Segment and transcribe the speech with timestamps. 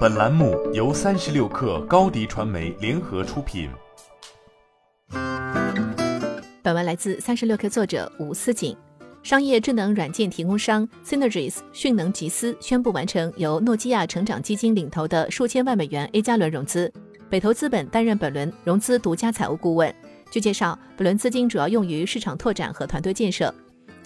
[0.00, 3.70] 本栏目由三十六氪高低传媒联合出品。
[6.62, 8.76] 本文来自三十六氪作者吴思锦。
[9.22, 16.92] 商业智能软件提供商 Synergies 迅能集思宣布完成由诺基亚成长基金领投的数千万美元 A 加轮融资，
[17.28, 19.94] 北投资本担任本轮融资独家财务顾问。
[20.30, 23.54] 据介绍，本轮资金主要用于市场拓展和团队建设。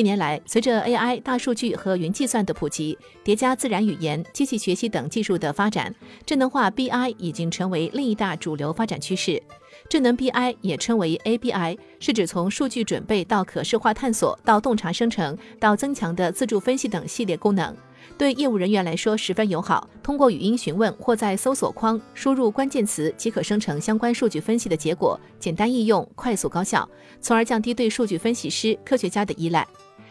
[0.00, 5.94] 近年来，随着 AI、大数据和云计算的普及，叠加自然语言、机器学习等技术的发展，
[6.24, 9.42] 智能化 BI 已经成为另一大主流发展趋势。
[9.90, 17.76] 智能 BI 也称为 ABI，是指从数据准备到可视化探索，到洞察生成，到增强的自助分析等系列功能。
[18.16, 26.88] 对业务人员来说十分友好，通过语音询问或在搜索框输入关键词即可生成相关数据分析的结果，简单易用，快速高效，
[27.20, 29.66] 从而降低对数据分析师、科学家的依赖。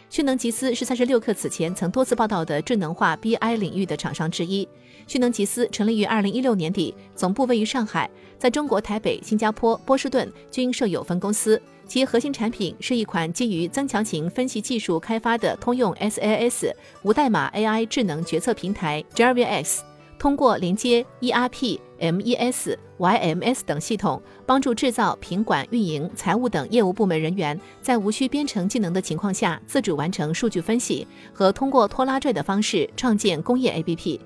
[0.09, 4.67] 迅能吉思是三十六氪此前曾多次报道的智能化 BI 领域的厂商之一。
[5.05, 8.09] 迅能吉思成立于二零一六年底，总部位于上海，
[8.39, 11.61] 在中国台北、新加坡、波士顿均设有分公司。
[11.87, 16.71] 其核心产品是一款基于增强型分析技术开发的通用 SaaS
[17.03, 19.79] 无代码 AI 智能决策平台 JerviX。
[20.19, 34.19] 通过连接 ERP、MES、YMS 等系统，帮助制造、品管、运营、财务等业务部门人员在无需编程技能的情况下，自主完成数据分析和通过拖拉拽的方式创建工业 APP。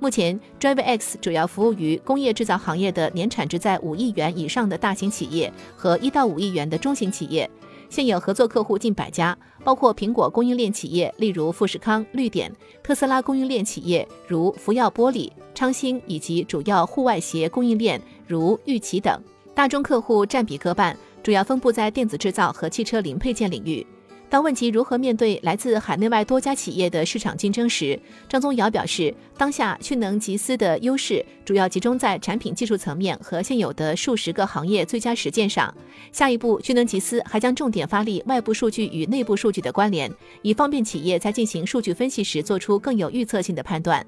[0.00, 7.48] 目前，DriveX 主要服务于工业制造行业的年产值在五亿元以上的大型企业和一到五亿元的中型企业。
[7.94, 12.50] 现有合作客户近百家，包括苹果供应链企业，例如富士康、绿点；
[12.82, 19.16] 特斯拉供应链企业，如福耀玻璃、昌兴，以及主要户外鞋供应链，如玉琦等。
[19.54, 23.86] 大中客户占比各半，主要分布在电子制造和汽车零配件领域。
[24.34, 27.96] 当问及如何面对来自海内外多家企业的市场竞争时，
[28.28, 35.72] 张宗尧表示，当下迅能集思的优势主要集中在产品技术层面和现有的数十个行业最佳实践上。
[36.10, 40.12] 下一步，迅能集思还将重点发力外部数据与内部数据的关联，
[40.42, 44.04] 以方便企业在进行数据分析时做出更有预测性的判断。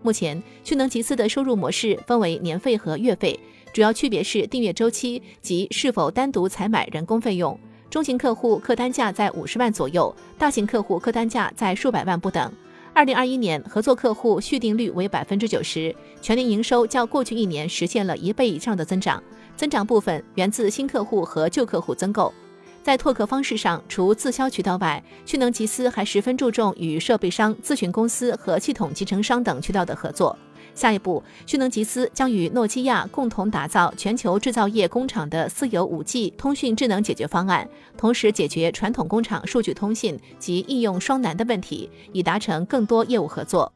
[0.00, 3.38] 目前，迅能集思的收入模式分为年费和月费，
[3.74, 7.60] 主要区别是订阅周期及是否单独采买人工费用。
[7.88, 12.52] 中型客户客单价在五十万左右，大型客户客单价在数百万不等。
[12.92, 19.22] 二零二一年合作客户续订率为百分之九十，全年营收较过去一年实现了一倍以上的增长，
[19.54, 22.32] 增长部分源自新客户和旧客户增购。
[22.82, 30.36] 在拓客方式上，除自销渠道外，趣能集思还十分注重与设备商、咨询公司和系统集成商等渠道的合作。
[30.76, 43.72] 下一步，迅能集思将与诺基亚共同打造全球制造业工厂的私有 5G 通讯智能解决方案，同时解决传统工厂数据通信及应用双难的问题，以达成更多业务合作。